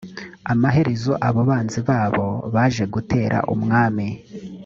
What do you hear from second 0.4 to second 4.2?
amaherezo abo banzi babo baje gutera umwami